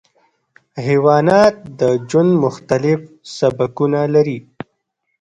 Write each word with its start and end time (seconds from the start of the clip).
حیوانات 0.87 1.55
د 1.79 1.81
ژوند 2.09 2.31
مختلف 2.45 2.99
سبکونه 3.37 4.01
لري. 4.13 4.39